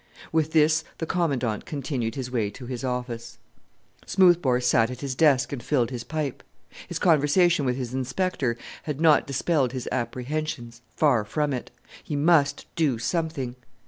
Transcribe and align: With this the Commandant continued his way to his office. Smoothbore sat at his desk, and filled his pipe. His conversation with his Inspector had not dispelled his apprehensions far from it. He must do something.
With 0.31 0.51
this 0.51 0.83
the 0.97 1.05
Commandant 1.05 1.67
continued 1.67 2.15
his 2.15 2.31
way 2.31 2.49
to 2.49 2.65
his 2.65 2.83
office. 2.83 3.37
Smoothbore 4.07 4.59
sat 4.59 4.89
at 4.89 5.01
his 5.01 5.13
desk, 5.13 5.53
and 5.53 5.61
filled 5.61 5.91
his 5.91 6.03
pipe. 6.03 6.41
His 6.87 6.97
conversation 6.97 7.65
with 7.65 7.75
his 7.75 7.93
Inspector 7.93 8.57
had 8.81 8.99
not 8.99 9.27
dispelled 9.27 9.73
his 9.73 9.87
apprehensions 9.91 10.81
far 10.95 11.23
from 11.23 11.53
it. 11.53 11.69
He 12.03 12.15
must 12.15 12.65
do 12.75 12.97
something. 12.97 13.55